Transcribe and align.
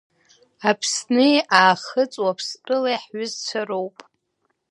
Аԥсни 0.69 1.33
Аахыҵ 1.59 2.13
Уаԥстәылеи 2.23 2.97
ҳҩызцәа 3.03 3.61
роуп. 3.67 3.97